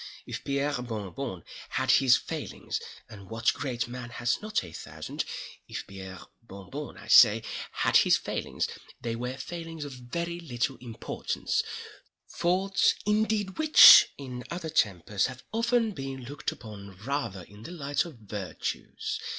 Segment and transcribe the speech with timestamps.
[0.25, 6.21] If Pierre Bon Bon had his failings—and what great man has not a thousand?—if Pierre
[6.41, 8.67] Bon Bon, I say, had his failings,
[8.99, 16.23] they were failings of very little importance—faults indeed which, in other tempers, have often been
[16.25, 19.19] looked upon rather in the light of virtues.